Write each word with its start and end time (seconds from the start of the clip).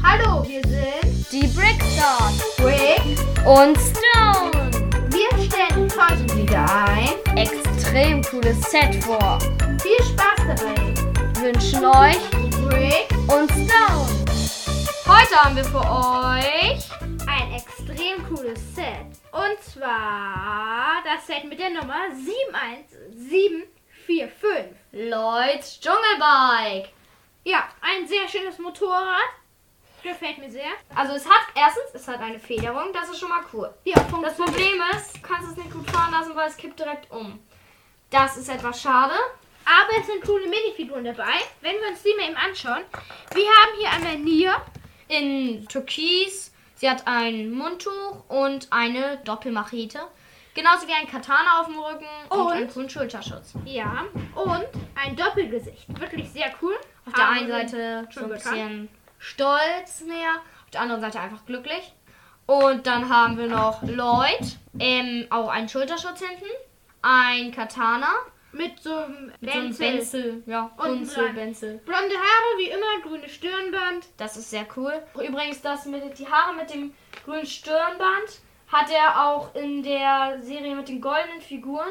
Hallo, 0.00 0.46
wir 0.46 0.62
sind 0.62 1.26
Die 1.32 1.48
Brickstars 1.48 2.40
Rick. 2.60 3.18
und 3.44 3.76
Stone. 3.76 4.52
Wir 5.10 5.28
stellen 5.44 5.90
heute 5.90 6.36
wieder 6.36 6.64
ein. 6.86 7.08
Extrem 7.36 8.22
cooles 8.22 8.62
Set 8.70 8.94
vor. 9.02 9.40
Viel 9.82 10.00
Spaß 10.04 10.38
dabei. 10.46 10.94
Wünschen 11.40 11.84
euch 11.84 12.16
Rick, 12.70 13.10
und 13.26 13.50
Stone. 13.50 14.08
Heute 15.04 15.34
haben 15.34 15.56
wir 15.56 15.64
für 15.64 15.80
euch 15.80 16.88
ein 17.26 17.54
extrem 17.54 18.24
cooles 18.28 18.60
Set. 18.76 19.18
Und 19.32 19.60
zwar 19.64 21.02
das 21.04 21.26
Set 21.26 21.42
mit 21.48 21.58
der 21.58 21.70
Nummer 21.70 22.08
71745. 22.14 24.76
Lloyds 24.92 25.80
Dschungelbike. 25.80 26.90
Ja, 27.46 27.68
ein 27.80 28.08
sehr 28.08 28.26
schönes 28.26 28.58
Motorrad. 28.58 29.30
Gefällt 30.02 30.38
mir 30.38 30.50
sehr. 30.50 30.66
Also 30.96 31.14
es 31.14 31.24
hat 31.24 31.46
erstens, 31.54 31.94
es 31.94 32.08
hat 32.08 32.20
eine 32.20 32.40
Federung, 32.40 32.92
das 32.92 33.08
ist 33.08 33.20
schon 33.20 33.28
mal 33.28 33.44
cool. 33.52 33.72
Ja, 33.84 33.94
Das. 34.20 34.34
Problem 34.36 34.82
ist, 34.96 35.16
du 35.16 35.20
kannst 35.22 35.52
es 35.52 35.56
nicht 35.56 35.70
gut 35.72 35.88
fahren 35.88 36.10
lassen, 36.10 36.34
weil 36.34 36.48
es 36.48 36.56
kippt 36.56 36.80
direkt 36.80 37.08
um. 37.12 37.38
Das 38.10 38.36
ist 38.36 38.48
etwas 38.48 38.82
schade. 38.82 39.14
Aber 39.64 39.96
es 40.00 40.06
sind 40.06 40.22
coole 40.24 40.48
Minifiguren 40.48 41.04
dabei. 41.04 41.34
Wenn 41.60 41.76
wir 41.76 41.88
uns 41.88 42.02
die 42.02 42.14
mal 42.16 42.26
eben 42.26 42.36
anschauen. 42.36 42.82
Wir 43.32 43.44
haben 43.48 43.78
hier 43.78 43.90
einmal 43.92 44.18
Nia. 44.18 44.60
In 45.06 45.68
Türkis. 45.68 46.52
Sie 46.74 46.90
hat 46.90 47.06
ein 47.06 47.52
Mundtuch 47.52 48.24
und 48.28 48.66
eine 48.72 49.18
Doppelmachete. 49.18 50.00
Genauso 50.54 50.88
wie 50.88 50.92
ein 50.94 51.08
Katana 51.08 51.60
auf 51.60 51.66
dem 51.66 51.78
Rücken 51.78 52.06
und, 52.28 52.38
Und? 52.40 52.52
einen 52.52 52.70
coolen 52.72 52.90
Schulterschutz. 52.90 53.52
Ja. 53.64 54.04
Und 54.34 54.66
ein 54.96 55.14
Doppelgesicht. 55.14 55.86
Wirklich 56.00 56.28
sehr 56.30 56.52
cool. 56.60 56.76
Auf 57.06 57.12
der 57.14 57.28
einen 57.28 57.48
Seite 57.48 58.08
so 58.10 58.20
schon 58.20 58.24
ein 58.24 58.30
bisschen 58.30 58.88
stolz 59.18 60.02
mehr, 60.06 60.30
auf 60.64 60.70
der 60.72 60.80
anderen 60.80 61.00
Seite 61.00 61.20
einfach 61.20 61.44
glücklich. 61.46 61.92
Und 62.46 62.86
dann 62.86 63.08
haben 63.08 63.36
wir 63.38 63.48
noch 63.48 63.82
Lloyd, 63.82 64.56
ähm, 64.78 65.26
auch 65.30 65.48
einen 65.48 65.68
Schulterschutz 65.68 66.20
hinten, 66.20 66.50
ein 67.02 67.50
Katana, 67.52 68.12
Mit 68.52 68.80
so 68.80 68.94
einem 68.94 69.32
mit 69.40 69.52
so 69.52 69.58
Benzel. 69.58 69.92
Benzel, 69.92 70.42
ja, 70.46 70.70
dran. 70.76 71.34
Benzel. 71.34 71.78
Blonde 71.84 72.14
Haare 72.14 72.58
wie 72.58 72.70
immer, 72.70 73.02
grüne 73.02 73.28
Stirnband. 73.28 74.06
Das 74.16 74.36
ist 74.36 74.50
sehr 74.50 74.66
cool. 74.76 74.92
Übrigens, 75.14 75.60
das 75.60 75.86
mit 75.86 76.18
die 76.18 76.26
Haare 76.26 76.54
mit 76.54 76.72
dem 76.72 76.94
grünen 77.24 77.46
Stirnband 77.46 78.40
hat 78.72 78.90
er 78.90 79.26
auch 79.26 79.54
in 79.54 79.82
der 79.82 80.38
Serie 80.40 80.74
mit 80.74 80.88
den 80.88 81.00
goldenen 81.00 81.40
Figuren 81.40 81.90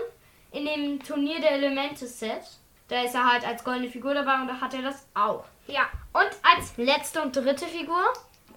in 0.52 0.66
dem 0.66 1.04
Turnier 1.04 1.40
der 1.42 1.52
Elemente 1.52 2.08
Set. 2.08 2.44
Da 2.88 3.02
ist 3.04 3.16
er 3.16 3.32
halt 3.32 3.46
als 3.48 3.64
goldene 3.64 3.90
Figur 3.90 4.14
dabei 4.14 4.36
und 4.42 4.48
da 4.48 4.60
hat 4.62 4.74
er 4.74 4.82
das 4.84 5.08
auch. 5.16 5.46
Ja. 5.68 5.84
Und 6.14 6.30
als 6.44 6.78
letzte 6.78 7.22
und 7.22 7.36
dritte 7.36 7.66
Figur 7.66 8.02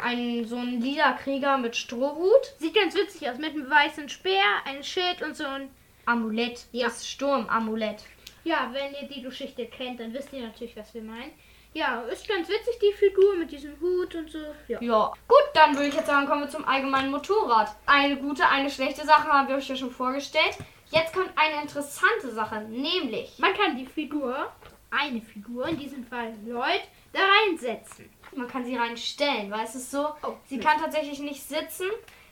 ein 0.00 0.44
so 0.44 0.56
ein 0.56 0.80
lila 0.80 1.12
Krieger 1.12 1.58
mit 1.58 1.74
Strohhut, 1.76 2.54
Sieht 2.58 2.74
ganz 2.74 2.94
witzig 2.94 3.28
aus. 3.28 3.38
Mit 3.38 3.50
einem 3.52 3.68
weißen 3.70 4.08
Speer, 4.08 4.44
ein 4.64 4.84
Schild 4.84 5.22
und 5.22 5.36
so 5.36 5.44
ein. 5.46 5.70
Amulett, 6.06 6.66
Ja. 6.72 6.86
das 6.86 7.06
Sturmamulett. 7.08 8.04
Ja, 8.44 8.70
wenn 8.72 8.94
ihr 8.94 9.08
die 9.08 9.22
Geschichte 9.22 9.66
kennt, 9.66 10.00
dann 10.00 10.12
wisst 10.14 10.32
ihr 10.32 10.42
natürlich, 10.42 10.76
was 10.76 10.94
wir 10.94 11.02
meinen. 11.02 11.32
Ja, 11.74 12.00
ist 12.02 12.26
ganz 12.26 12.48
witzig, 12.48 12.78
die 12.80 12.92
Figur 12.94 13.36
mit 13.36 13.50
diesem 13.52 13.78
Hut 13.80 14.14
und 14.14 14.30
so. 14.30 14.38
Ja. 14.68 14.80
Ja, 14.80 15.12
gut, 15.26 15.42
dann 15.52 15.74
würde 15.74 15.88
ich 15.88 15.94
jetzt 15.94 16.06
sagen, 16.06 16.26
kommen 16.26 16.42
wir 16.42 16.48
zum 16.48 16.66
allgemeinen 16.66 17.10
Motorrad. 17.10 17.74
Eine 17.84 18.16
gute, 18.16 18.48
eine 18.48 18.70
schlechte 18.70 19.04
Sache 19.04 19.28
haben 19.28 19.48
wir 19.48 19.56
euch 19.56 19.68
ja 19.68 19.76
schon 19.76 19.90
vorgestellt. 19.90 20.56
Jetzt 20.90 21.12
kommt 21.12 21.30
eine 21.36 21.62
interessante 21.62 22.30
Sache, 22.32 22.60
nämlich 22.62 23.38
Man 23.38 23.54
kann 23.54 23.76
die 23.76 23.86
Figur, 23.86 24.50
eine 24.90 25.20
Figur, 25.20 25.68
in 25.68 25.78
diesem 25.78 26.04
Fall 26.06 26.34
Lloyd, 26.46 26.82
da 27.12 27.20
reinsetzen. 27.46 28.08
man 28.34 28.48
kann 28.48 28.64
sie 28.64 28.76
reinstellen, 28.76 29.50
weil 29.50 29.64
es 29.64 29.74
ist 29.74 29.90
so, 29.90 30.08
Oh, 30.22 30.34
sie 30.48 30.56
Mist. 30.56 30.66
kann 30.68 30.80
tatsächlich 30.80 31.18
nicht 31.20 31.42
sitzen, 31.42 31.86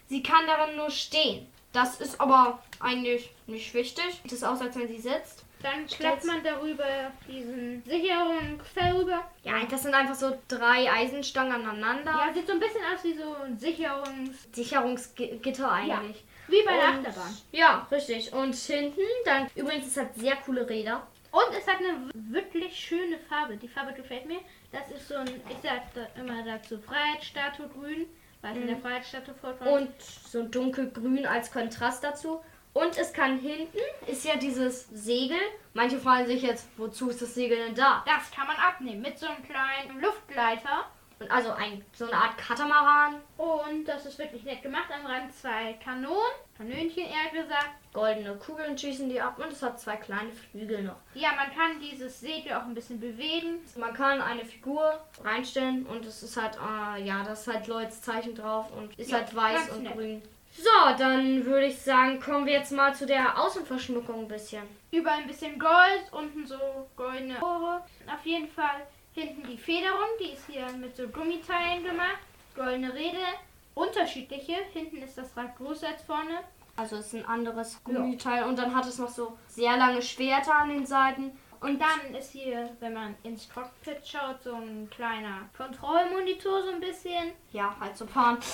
sie 0.08 0.22
kann 0.22 0.46
darin 0.46 0.76
nur 0.76 0.90
stehen. 0.90 1.46
Das 1.72 2.00
ist 2.00 2.18
aber 2.20 2.62
eigentlich 2.80 3.30
nicht 3.46 3.74
wichtig. 3.74 4.20
Sieht 4.22 4.32
es 4.32 4.42
aus, 4.44 4.62
als 4.62 4.76
wenn 4.78 4.88
sie 4.88 4.98
sitzt. 4.98 5.44
Dann 5.62 5.86
klappt 5.86 6.24
man 6.24 6.42
darüber 6.42 6.84
diesen 7.28 7.82
Sicherungsfell 7.84 8.92
rüber. 8.96 9.30
Ja, 9.42 9.54
das 9.68 9.82
sind 9.82 9.92
einfach 9.94 10.14
so 10.14 10.38
drei 10.48 10.90
Eisenstangen 10.90 11.52
aneinander. 11.52 12.12
Ja, 12.12 12.32
sieht 12.32 12.46
so 12.46 12.52
ein 12.54 12.60
bisschen 12.60 12.80
aus 12.94 13.02
wie 13.04 13.14
so 13.14 13.34
ein 13.44 13.58
Sicherungs... 13.58 14.48
Sicherungsgitter 14.52 15.70
eigentlich. 15.70 16.24
Wie 16.48 16.62
bei 16.64 16.76
der 16.76 16.88
Und- 16.90 17.06
Achterbahn. 17.06 17.36
Ja, 17.52 17.86
richtig. 17.90 18.32
Und 18.32 18.54
hinten 18.54 19.00
dann, 19.24 19.48
übrigens, 19.54 19.86
es 19.88 19.96
hat 19.96 20.14
sehr 20.14 20.36
coole 20.36 20.68
Räder. 20.68 21.06
Und 21.32 21.54
es 21.58 21.66
hat 21.66 21.76
eine 21.78 22.10
wirklich 22.14 22.74
schöne 22.78 23.18
Farbe. 23.28 23.56
Die 23.56 23.68
Farbe 23.68 23.92
gefällt 23.92 24.26
mir. 24.26 24.40
Das 24.72 24.90
ist 24.90 25.08
so 25.08 25.16
ein, 25.16 25.28
ich 25.48 25.56
sag 25.62 25.92
da 25.94 26.06
immer 26.20 26.42
dazu, 26.42 26.78
Freiheitsstatue 26.78 27.68
grün, 27.68 28.06
weil 28.40 28.52
es 28.52 28.58
in 28.58 28.66
der 28.68 28.76
Freiheitsstatue 28.78 29.34
vorkommt. 29.34 29.70
Und 29.70 30.02
so 30.02 30.42
dunkelgrün 30.44 31.26
als 31.26 31.50
Kontrast 31.50 32.02
dazu. 32.04 32.40
Und 32.72 32.96
es 32.98 33.12
kann 33.12 33.38
hinten, 33.38 33.78
ist 34.06 34.24
ja 34.24 34.36
dieses 34.36 34.86
Segel. 34.90 35.38
Manche 35.72 35.98
fragen 35.98 36.26
sich 36.26 36.42
jetzt, 36.42 36.68
wozu 36.76 37.08
ist 37.10 37.22
das 37.22 37.34
Segel 37.34 37.56
denn 37.58 37.74
da? 37.74 38.04
das 38.06 38.30
kann 38.30 38.46
man 38.46 38.56
abnehmen 38.56 39.00
mit 39.02 39.18
so 39.18 39.26
einem 39.26 39.42
kleinen 39.42 40.00
Luftgleiter. 40.00 40.84
Und 41.18 41.30
also 41.30 41.50
ein, 41.52 41.82
so 41.94 42.04
eine 42.04 42.14
Art 42.14 42.36
Katamaran. 42.36 43.22
Und 43.38 43.86
das 43.86 44.04
ist 44.04 44.18
wirklich 44.18 44.42
nett 44.44 44.62
gemacht. 44.62 44.90
Am 44.92 45.06
Rand 45.06 45.34
zwei 45.34 45.72
Kanonen, 45.82 46.18
Kanönchen 46.56 47.04
eher 47.06 47.30
gesagt. 47.42 47.70
Goldene 47.94 48.34
Kugeln 48.36 48.76
schießen 48.76 49.08
die 49.08 49.18
ab 49.20 49.38
und 49.38 49.50
es 49.50 49.62
hat 49.62 49.80
zwei 49.80 49.96
kleine 49.96 50.30
Flügel 50.30 50.82
noch. 50.82 50.96
Ja, 51.14 51.30
man 51.34 51.46
kann 51.54 51.80
dieses 51.80 52.20
Segel 52.20 52.52
auch 52.52 52.64
ein 52.64 52.74
bisschen 52.74 53.00
bewegen. 53.00 53.60
Man 53.76 53.94
kann 53.94 54.20
eine 54.20 54.44
Figur 54.44 55.00
reinstellen 55.24 55.86
und 55.86 56.04
es 56.04 56.22
ist 56.22 56.36
halt, 56.36 56.56
äh, 56.56 57.02
ja, 57.02 57.24
das 57.24 57.46
ist 57.46 57.54
halt 57.54 57.66
Lloyds 57.66 58.02
Zeichen 58.02 58.34
drauf 58.34 58.66
und 58.76 58.92
ist 58.98 59.10
Ja, 59.10 59.18
halt 59.18 59.34
weiß 59.34 59.70
und 59.70 59.84
nett. 59.84 59.94
grün. 59.94 60.22
So, 60.58 60.70
dann 60.98 61.44
würde 61.46 61.66
ich 61.66 61.78
sagen, 61.80 62.20
kommen 62.20 62.44
wir 62.46 62.54
jetzt 62.54 62.72
mal 62.72 62.94
zu 62.94 63.06
der 63.06 63.38
Außenverschmuckung 63.38 64.20
ein 64.20 64.28
bisschen. 64.28 64.62
Überall 64.90 65.18
ein 65.20 65.26
bisschen 65.26 65.58
Gold, 65.58 66.04
unten 66.12 66.46
so 66.46 66.58
goldene 66.96 67.38
Rohre. 67.40 67.82
Auf 68.06 68.24
jeden 68.24 68.48
Fall 68.48 68.86
hinten 69.16 69.46
die 69.48 69.56
Federung, 69.56 70.08
die 70.20 70.32
ist 70.32 70.46
hier 70.46 70.70
mit 70.72 70.94
so 70.94 71.08
Gummiteilen 71.08 71.82
gemacht. 71.82 72.18
Goldene 72.54 72.92
Räder, 72.94 73.40
unterschiedliche. 73.74 74.54
Hinten 74.72 75.02
ist 75.02 75.18
das 75.18 75.36
Rad 75.36 75.56
größer 75.56 75.88
als 75.88 76.02
vorne. 76.02 76.40
Also 76.76 76.96
es 76.96 77.06
ist 77.06 77.14
ein 77.14 77.24
anderes 77.24 77.82
Gummiteil 77.82 78.44
und 78.44 78.58
dann 78.58 78.74
hat 78.74 78.86
es 78.86 78.98
noch 78.98 79.08
so 79.08 79.38
sehr 79.48 79.76
lange 79.78 80.02
Schwerter 80.02 80.54
an 80.54 80.68
den 80.68 80.86
Seiten. 80.86 81.32
Und 81.60 81.80
dann 81.80 82.14
ist 82.14 82.32
hier, 82.32 82.70
wenn 82.80 82.92
man 82.92 83.14
ins 83.22 83.48
Cockpit 83.48 84.06
schaut, 84.06 84.42
so 84.42 84.54
ein 84.54 84.90
kleiner 84.90 85.48
Kontrollmonitor 85.56 86.62
so 86.64 86.70
ein 86.70 86.80
bisschen. 86.80 87.32
Ja, 87.52 87.74
halt 87.80 87.96
so 87.96 88.06
fahren. 88.06 88.38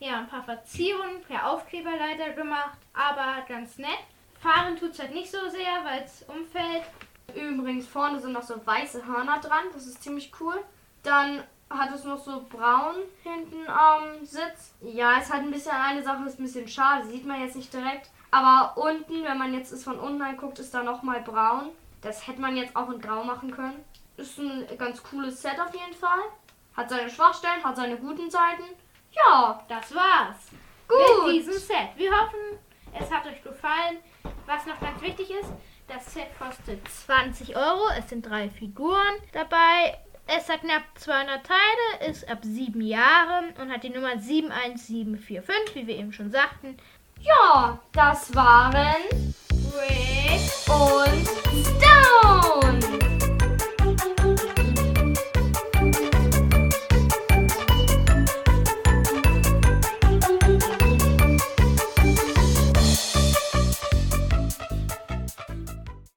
Ja, 0.00 0.20
ein 0.20 0.28
paar 0.28 0.44
Verzierungen 0.44 1.22
per 1.22 1.50
Aufkleber 1.50 1.90
leider 1.98 2.32
gemacht, 2.32 2.78
aber 2.94 3.44
ganz 3.48 3.78
nett. 3.78 3.98
Fahren 4.40 4.76
tut 4.76 4.92
es 4.92 5.00
halt 5.00 5.12
nicht 5.12 5.28
so 5.28 5.48
sehr, 5.48 5.84
weil 5.84 6.04
es 6.04 6.22
umfällt. 6.28 6.84
Übrigens 7.34 7.86
vorne 7.86 8.20
sind 8.20 8.32
noch 8.32 8.42
so 8.42 8.54
weiße 8.64 9.06
Hörner 9.06 9.38
dran, 9.40 9.64
das 9.72 9.86
ist 9.86 10.02
ziemlich 10.02 10.32
cool. 10.40 10.58
Dann 11.02 11.42
hat 11.70 11.92
es 11.94 12.04
noch 12.04 12.18
so 12.18 12.44
braun 12.48 12.94
hinten 13.22 13.68
am 13.68 14.24
Sitz. 14.24 14.72
Ja, 14.80 15.18
ist 15.18 15.30
halt 15.32 15.42
ein 15.42 15.50
bisschen 15.50 15.72
eine 15.72 16.02
Sache, 16.02 16.24
ist 16.24 16.38
ein 16.38 16.44
bisschen 16.44 16.66
schade, 16.68 17.06
sieht 17.06 17.26
man 17.26 17.40
jetzt 17.40 17.56
nicht 17.56 17.72
direkt. 17.72 18.10
Aber 18.30 18.76
unten, 18.76 19.22
wenn 19.24 19.38
man 19.38 19.52
jetzt 19.54 19.72
es 19.72 19.84
von 19.84 19.98
unten 19.98 20.22
anguckt, 20.22 20.58
ist 20.58 20.72
da 20.72 20.82
nochmal 20.82 21.20
braun. 21.22 21.70
Das 22.00 22.26
hätte 22.26 22.40
man 22.40 22.56
jetzt 22.56 22.74
auch 22.76 22.90
in 22.90 23.00
grau 23.00 23.24
machen 23.24 23.50
können. 23.50 23.84
Ist 24.16 24.38
ein 24.38 24.66
ganz 24.78 25.02
cooles 25.02 25.40
Set 25.42 25.58
auf 25.60 25.72
jeden 25.74 25.94
Fall. 25.94 26.20
Hat 26.76 26.88
seine 26.90 27.10
Schwachstellen, 27.10 27.62
hat 27.62 27.76
seine 27.76 27.96
guten 27.96 28.30
Seiten. 28.30 28.64
Ja, 29.10 29.62
Das 29.68 29.94
war's 29.94 30.48
gut. 30.86 31.26
mit 31.26 31.34
diesem 31.36 31.54
Set. 31.54 31.88
Wir 31.96 32.10
hoffen, 32.12 32.58
es 32.98 33.10
hat 33.12 33.26
euch 33.26 33.42
gefallen. 33.42 33.98
Was 34.46 34.64
noch 34.66 34.80
ganz 34.80 35.00
wichtig 35.02 35.30
ist, 35.30 35.50
das 35.88 36.12
Set 36.12 36.28
kostet 36.38 36.86
20 37.06 37.56
Euro. 37.56 37.88
Es 37.98 38.08
sind 38.08 38.28
drei 38.28 38.48
Figuren 38.50 39.16
dabei. 39.32 39.98
Es 40.26 40.48
hat 40.50 40.60
knapp 40.60 40.82
200 40.96 41.44
Teile, 41.44 42.10
ist 42.10 42.28
ab 42.28 42.40
7 42.42 42.80
Jahren 42.82 43.54
und 43.60 43.72
hat 43.72 43.82
die 43.82 43.88
Nummer 43.88 44.18
71745, 44.18 45.74
wie 45.74 45.86
wir 45.86 45.96
eben 45.96 46.12
schon 46.12 46.30
sagten. 46.30 46.76
Ja, 47.20 47.78
das 47.92 48.34
waren 48.34 48.96
Rick 49.74 50.68
und 50.68 51.37